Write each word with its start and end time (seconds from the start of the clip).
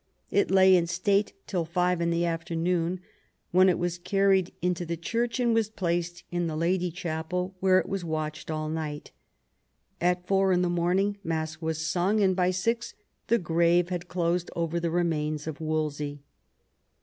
It 0.31 0.49
lay 0.49 0.75
in 0.75 0.87
state 0.87 1.33
till 1.45 1.63
five 1.63 2.01
in 2.01 2.09
the 2.09 2.25
afternoon, 2.25 3.01
when 3.51 3.69
it 3.69 3.77
was 3.77 3.99
carried 3.99 4.51
into 4.59 4.83
the 4.83 4.97
church 4.97 5.39
and 5.39 5.53
was 5.53 5.69
placed 5.69 6.23
in 6.31 6.47
the 6.47 6.55
Lady 6.55 6.89
Chapel, 6.89 7.53
where 7.59 7.77
it 7.77 7.87
was 7.87 8.03
watched 8.03 8.49
all 8.49 8.67
night 8.67 9.11
At 10.01 10.25
four 10.25 10.53
in 10.53 10.63
the 10.63 10.69
morning 10.71 11.19
mass 11.23 11.61
was 11.61 11.85
sung, 11.85 12.19
and 12.19 12.35
by 12.35 12.49
six 12.49 12.95
the 13.27 13.37
grave 13.37 13.89
had 13.89 14.07
closed 14.07 14.49
over 14.55 14.79
the 14.79 14.89
remains 14.89 15.45
of 15.45 15.61
Wolsey. 15.61 16.23